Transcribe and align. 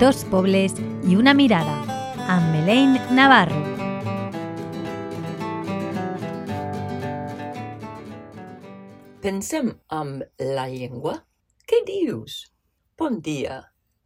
dos 0.00 0.24
pobles 0.28 0.74
i 1.08 1.14
una 1.16 1.32
mirada, 1.32 1.74
amb 2.28 2.50
Melaine 2.52 3.00
Navarro. 3.16 3.60
Pensem 9.24 9.70
amb 9.88 10.26
la 10.42 10.66
llengua? 10.68 11.14
Què 11.64 11.80
dius? 11.88 12.36
Bon 12.98 13.22
dia. 13.24 13.62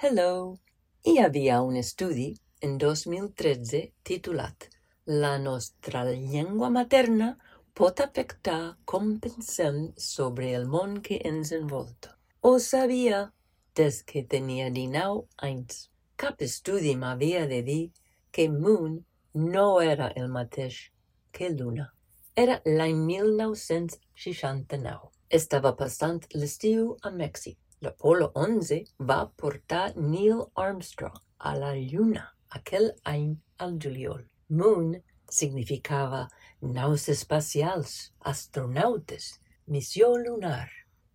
Hello. 0.00 0.56
Hi 1.04 1.18
havia 1.20 1.60
un 1.60 1.76
estudi 1.76 2.30
en 2.64 2.78
2013 2.80 3.84
titulat 4.08 4.70
La 5.04 5.36
nostra 5.38 6.06
llengua 6.08 6.72
materna 6.72 7.34
pot 7.76 8.00
afectar 8.00 8.78
com 8.88 9.18
pensem 9.20 9.90
sobre 10.00 10.54
el 10.56 10.64
món 10.64 11.02
que 11.04 11.20
ens 11.28 11.52
envolta. 11.52 12.16
Ho 12.40 12.56
sabia 12.58 13.26
des 13.74 14.02
que 14.02 14.22
tenia 14.22 14.70
19 14.70 15.26
anys. 15.48 15.90
Cap 16.16 16.42
estudi 16.42 16.96
m'havia 16.96 17.46
de 17.50 17.62
dir 17.62 17.90
que 18.32 18.48
Moon 18.48 19.04
no 19.34 19.80
era 19.80 20.12
el 20.16 20.28
mateix 20.28 20.90
que 21.32 21.50
Luna. 21.50 21.92
Era 22.36 22.60
l'any 22.64 22.96
1969. 23.06 25.10
Estava 25.30 25.76
passant 25.76 26.20
l'estiu 26.34 26.96
a 27.02 27.10
Mèxic. 27.10 27.58
L'Apolo 27.82 28.30
11 28.34 28.84
va 28.98 29.30
portar 29.36 29.96
Neil 29.96 30.46
Armstrong 30.54 31.18
a 31.38 31.56
la 31.58 31.74
Lluna 31.74 32.34
aquell 32.58 32.90
any 33.04 33.36
al 33.58 33.78
juliol. 33.84 34.24
Moon 34.48 34.94
significava 35.30 36.28
naus 36.60 37.08
espacials, 37.08 38.12
astronautes, 38.32 39.40
missió 39.66 40.16
lunar. 40.16 40.68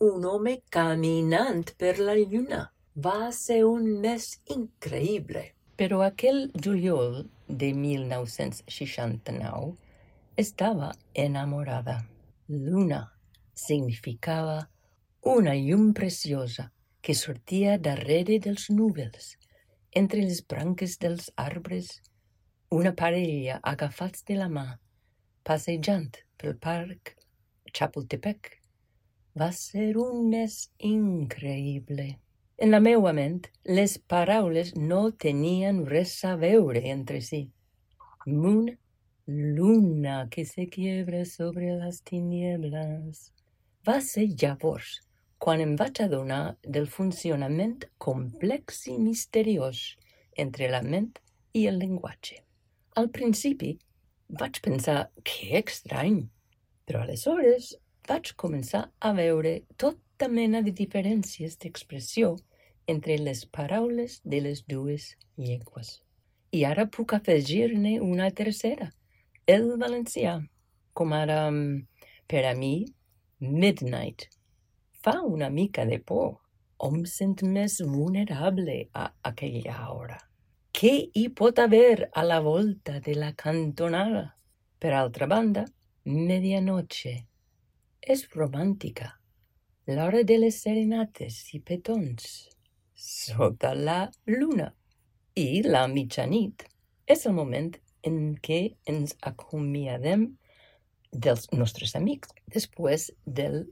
Un 0.00 0.24
home 0.24 0.62
caminant 0.72 1.74
per 1.76 1.98
la 2.00 2.14
lluna. 2.16 2.60
Va 3.06 3.30
ser 3.36 3.64
un 3.68 3.84
mes 4.00 4.28
increïble. 4.54 5.42
Però 5.76 6.00
aquell 6.04 6.50
juliol 6.66 7.26
de 7.46 7.72
1969 7.76 9.74
estava 10.40 10.90
enamorada. 11.12 11.98
Luna 12.48 13.02
significava 13.52 14.68
una 15.34 15.54
llum 15.54 15.92
preciosa 15.92 16.70
que 17.02 17.14
sortia 17.14 17.76
darrere 17.78 18.38
dels 18.40 18.70
núvols, 18.70 19.36
entre 19.92 20.20
les 20.24 20.40
branques 20.46 20.96
dels 21.02 21.28
arbres, 21.36 22.00
una 22.70 22.94
parella 22.96 23.60
agafats 23.74 24.24
de 24.24 24.36
la 24.40 24.48
mà 24.48 24.78
passejant 25.44 26.16
pel 26.38 26.56
parc 26.56 27.16
Chapultepec. 27.74 28.59
Va 29.38 29.52
ser 29.54 29.94
un 29.96 30.24
mes 30.28 30.54
increïble. 30.82 32.06
En 32.58 32.72
la 32.74 32.80
meua 32.82 33.12
ment, 33.14 33.44
les 33.64 33.92
paraules 34.10 34.72
no 34.74 35.12
tenien 35.24 35.84
res 35.86 36.16
a 36.26 36.34
veure 36.36 36.82
entre 36.90 37.20
si. 37.22 37.44
Moon, 38.26 38.66
luna 39.26 40.26
que 40.30 40.44
se 40.44 40.66
quiebra 40.66 41.24
sobre 41.24 41.76
les 41.78 42.00
tinieblas. 42.02 43.30
Va 43.86 44.00
ser 44.02 44.26
llavors 44.34 44.98
quan 45.38 45.62
em 45.62 45.76
vaig 45.78 46.02
adonar 46.02 46.56
del 46.66 46.88
funcionament 46.90 47.86
complex 48.02 48.82
i 48.90 48.96
misteriós 48.98 49.84
entre 50.36 50.68
la 50.74 50.82
ment 50.82 51.12
i 51.54 51.68
el 51.70 51.78
llenguatge. 51.78 52.42
Al 52.98 53.08
principi 53.14 53.76
vaig 54.42 54.58
pensar 54.66 55.06
que 55.22 55.62
estrany, 55.62 56.24
però 56.84 57.06
aleshores 57.06 57.76
vaig 58.08 58.32
començar 58.36 58.86
a 59.00 59.12
veure 59.16 59.60
tota 59.76 60.28
mena 60.28 60.62
de 60.62 60.72
diferències 60.72 61.56
d'expressió 61.60 62.36
entre 62.86 63.16
les 63.18 63.44
paraules 63.46 64.20
de 64.24 64.40
les 64.40 64.62
dues 64.66 65.14
llengües. 65.36 66.00
I 66.52 66.64
ara 66.66 66.86
puc 66.86 67.14
afegir-ne 67.14 68.00
una 68.02 68.30
tercera, 68.30 68.90
el 69.46 69.76
valencià, 69.78 70.40
com 70.92 71.12
ara, 71.14 71.44
per 72.26 72.44
a 72.46 72.54
mi, 72.54 72.74
midnight. 73.40 74.26
Fa 75.02 75.20
una 75.22 75.50
mica 75.50 75.86
de 75.86 75.98
por. 75.98 76.40
Hom 76.80 77.04
sent 77.04 77.42
més 77.44 77.78
vulnerable 77.84 78.76
a 78.96 79.10
aquella 79.30 79.76
hora. 79.92 80.16
Què 80.72 80.92
hi 81.14 81.26
pot 81.36 81.58
haver 81.60 82.08
a 82.14 82.24
la 82.24 82.40
volta 82.40 83.00
de 83.04 83.14
la 83.14 83.34
cantonada? 83.36 84.30
Per 84.80 84.94
altra 84.96 85.26
banda, 85.28 85.66
medianoche 86.04 87.29
és 88.02 88.26
romàntica, 88.34 89.12
l'hora 89.86 90.22
de 90.24 90.38
les 90.38 90.62
serenates 90.62 91.42
i 91.54 91.60
petons, 91.60 92.48
sota 92.94 93.74
la 93.74 94.10
luna. 94.26 94.70
I 95.36 95.62
la 95.62 95.86
mitjanit 95.88 96.64
és 97.06 97.24
el 97.26 97.36
moment 97.36 97.70
en 98.06 98.34
què 98.42 98.60
ens 98.90 99.14
acomiadem 99.22 100.26
dels 101.12 101.46
nostres 101.52 101.94
amics 101.96 102.32
després 102.52 103.10
del 103.26 103.62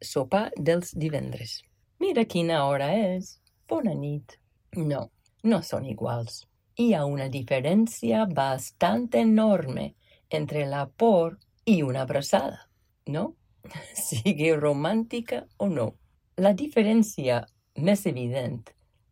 sopar 0.00 0.50
dels 0.56 0.92
divendres. 0.96 1.60
Mira 2.00 2.24
quina 2.24 2.64
hora 2.66 2.92
és. 2.96 3.38
Bona 3.68 3.94
nit. 3.94 4.38
No, 4.76 5.10
no 5.44 5.60
són 5.62 5.86
iguals. 5.86 6.44
Hi 6.80 6.92
ha 6.94 7.04
una 7.04 7.28
diferència 7.28 8.24
bastant 8.26 9.08
enorme 9.14 9.90
entre 10.30 10.64
la 10.66 10.86
por 10.86 11.36
i 11.66 11.82
una 11.82 12.06
abraçada, 12.06 12.66
no? 13.06 13.34
Sigui 14.06 14.52
romàntica 14.56 15.44
o 15.58 15.68
no. 15.68 15.88
La 16.40 16.52
diferència 16.56 17.42
més 17.76 18.06
evident 18.06 18.62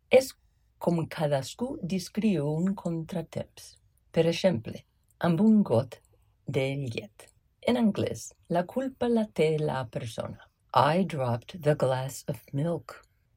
és 0.09 0.31
com 0.79 1.01
cadascú 1.07 1.75
descriu 1.83 2.47
un 2.49 2.73
contratemps. 2.75 3.75
Per 4.11 4.25
exemple, 4.31 4.79
amb 5.19 5.41
un 5.41 5.61
got 5.63 5.99
de 6.47 6.65
llet. 6.95 7.27
En 7.67 7.77
anglès, 7.77 8.31
la 8.49 8.63
culpa 8.65 9.09
la 9.11 9.25
té 9.35 9.57
la 9.59 9.83
persona. 9.91 10.39
I 10.73 11.03
dropped 11.03 11.61
the 11.61 11.75
glass 11.75 12.23
of 12.27 12.41
milk. 12.53 12.95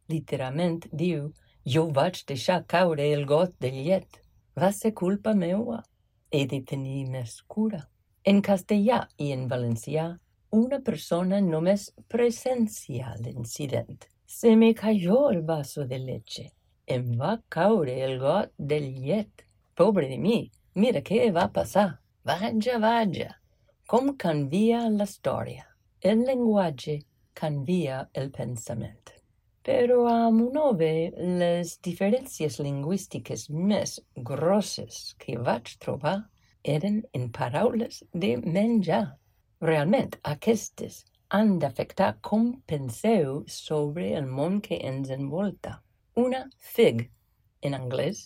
Literalment 0.08 0.86
diu 0.92 1.32
jo 1.64 1.86
vaig 1.94 2.22
deixar 2.28 2.62
caure 2.66 3.04
el 3.12 3.26
got 3.26 3.52
de 3.60 3.70
llet. 3.70 4.20
Va 4.58 4.72
ser 4.72 4.92
culpa 4.94 5.34
meua. 5.34 5.82
He 6.30 6.46
de 6.46 6.62
tenir 6.64 7.04
més 7.10 7.40
cura. 7.46 7.82
En 8.24 8.40
castellà 8.42 9.02
i 9.18 9.32
en 9.34 9.48
valencià, 9.50 10.06
una 10.52 10.78
persona 10.84 11.40
només 11.40 11.90
presencia 12.08 13.14
l'incident. 13.20 14.04
Se 14.26 14.54
me 14.56 14.74
cayó 14.74 15.30
el 15.30 15.42
vaso 15.42 15.86
de 15.86 15.98
leche. 15.98 16.50
Em 16.86 17.12
va 17.18 17.38
caure 17.48 17.94
el 18.04 18.18
got 18.20 18.52
de 18.58 18.80
llet. 18.80 19.44
Pobre 19.74 20.08
de 20.08 20.18
mi, 20.18 20.50
mira 20.74 21.00
què 21.00 21.30
va 21.32 21.48
passar. 21.52 21.88
Vaja, 22.24 22.76
vaja, 22.78 23.30
com 23.88 24.12
canvia 24.16 24.84
la 24.90 25.08
història. 25.08 25.64
El 26.00 26.26
llenguatge 26.26 26.98
canvia 27.34 28.02
el 28.12 28.30
pensament. 28.30 29.14
Però 29.62 30.04
a 30.10 30.30
Monove 30.34 30.92
les 31.40 31.76
diferències 31.86 32.58
lingüístiques 32.60 33.48
més 33.50 34.00
grosses 34.16 35.14
que 35.22 35.38
vaig 35.38 35.76
trobar 35.78 36.16
eren 36.62 37.02
en 37.14 37.30
paraules 37.30 38.02
de 38.12 38.36
menjar. 38.42 39.04
Realment, 39.62 40.16
aquestes 40.26 40.94
han 41.30 41.58
d'afectar 41.62 42.08
com 42.28 42.48
penseu 42.66 43.44
sobre 43.46 44.08
el 44.18 44.26
món 44.26 44.56
que 44.64 44.78
ens 44.88 45.12
envolta. 45.14 45.76
Una 46.18 46.40
fig, 46.58 47.04
en 47.62 47.76
anglès, 47.78 48.24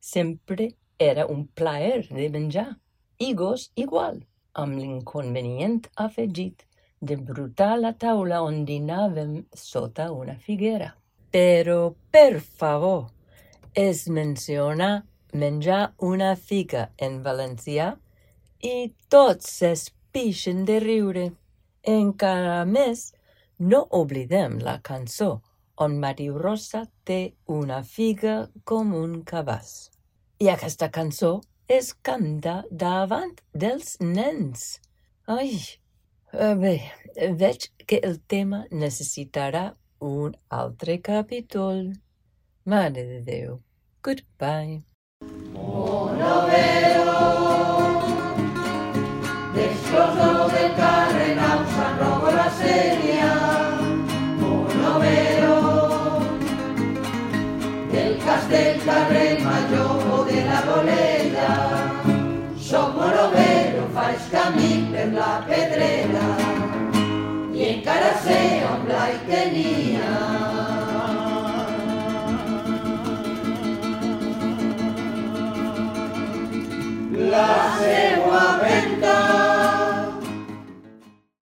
sempre 0.00 0.68
era 0.98 1.24
un 1.32 1.46
plaer 1.46 2.02
de 2.10 2.28
menjar. 2.28 2.68
Higos 3.16 3.70
igual, 3.74 4.20
amb 4.52 4.76
l'inconvenient 4.76 5.88
afegit 5.96 6.66
de 7.00 7.16
brutar 7.16 7.72
la 7.80 7.94
taula 7.96 8.42
on 8.44 8.64
dinàvem 8.68 9.46
sota 9.56 10.10
una 10.12 10.36
figuera. 10.36 10.92
Però, 11.32 11.94
per 12.12 12.40
favor, 12.40 13.06
es 13.72 14.06
menciona 14.08 15.06
menjar 15.32 15.94
una 16.04 16.34
figa 16.36 16.90
en 17.00 17.22
valencià 17.24 17.94
i 18.60 18.92
tots 19.08 19.48
s'espixen 20.16 20.64
de 20.64 20.78
riure. 20.80 21.24
Encara 21.84 22.64
més, 22.64 23.12
no 23.58 23.86
oblidem 23.90 24.58
la 24.64 24.78
cançó 24.80 25.42
on 25.76 25.98
Mario 26.00 26.38
Rosa 26.38 26.86
té 27.04 27.34
una 27.46 27.82
figa 27.84 28.48
com 28.64 28.94
un 28.96 29.18
cabàs. 29.28 29.90
I 30.40 30.48
aquesta 30.48 30.88
cançó 30.88 31.42
es 31.68 31.92
canta 32.02 32.62
davant 32.70 33.36
dels 33.52 33.98
nens. 34.00 34.80
Ai, 35.26 35.60
Uh, 36.36 36.54
bé, 36.58 36.82
veig 37.38 37.70
que 37.86 38.00
el 38.04 38.18
tema 38.28 38.58
necessitarà 38.70 39.76
un 40.04 40.34
altre 40.50 40.98
capítol. 41.00 41.94
Mare 42.66 43.04
de 43.06 43.20
Déu. 43.24 43.60
Goodbye. 44.04 44.82
Monovero, 45.54 46.95
destrozo 49.96 50.48
del 50.48 50.74
carrenal, 50.74 51.64
San 51.74 51.98
Robo 51.98 52.30
la 52.30 52.50
seria. 52.50 53.32
Monovero, 54.38 56.20
del 57.90 58.18
castell 58.18 58.76
del 58.76 58.84
carrer 58.84 59.40
major 59.40 60.12
o 60.12 60.24
de 60.24 60.44
la 60.44 60.60
bolella. 60.68 61.52
Som 62.58 62.94
morovero, 62.96 63.86
faig 63.94 64.20
camí 64.32 64.90
per 64.92 65.12
la 65.14 65.44
pedrera 65.46 66.26
i 67.54 67.62
encara 67.70 68.10
sé 68.24 68.40
on 68.68 68.84
Blai 68.84 69.14
tenia 69.30 70.45